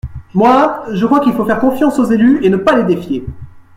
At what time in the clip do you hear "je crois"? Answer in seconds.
0.93-1.19